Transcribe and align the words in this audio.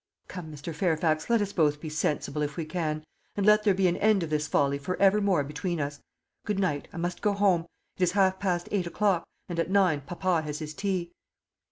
Come, 0.27 0.51
Mr. 0.51 0.73
Fairfax, 0.73 1.29
let 1.29 1.41
us 1.43 1.53
both 1.53 1.79
be 1.79 1.87
sensible, 1.87 2.41
if 2.41 2.57
we 2.57 2.65
can, 2.65 3.03
and 3.37 3.45
let 3.45 3.61
there 3.61 3.75
be 3.75 3.87
an 3.87 3.97
end 3.97 4.23
of 4.23 4.31
this 4.31 4.47
folly 4.47 4.79
for 4.79 4.99
evermore 4.99 5.43
between 5.43 5.79
us. 5.79 5.99
Good 6.43 6.57
night; 6.57 6.87
I 6.91 6.97
must 6.97 7.21
go 7.21 7.33
home. 7.33 7.67
It 7.97 8.01
is 8.01 8.13
half 8.13 8.39
past 8.39 8.67
eight 8.71 8.87
o'clock, 8.87 9.27
and 9.47 9.59
at 9.59 9.69
nine 9.69 10.01
papa 10.01 10.41
has 10.41 10.57
his 10.57 10.73
tea." 10.73 11.11